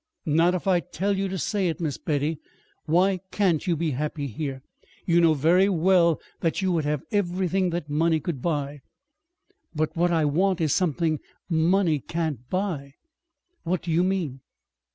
[0.25, 2.39] "Not if I tell you to say it, Miss Betty.
[2.87, 4.63] Why can't you be happy here?
[5.05, 8.81] You know very well that you would have everything that money could buy."
[9.75, 12.93] "But what I want is something money can't buy."
[13.61, 14.39] "What do you mean?"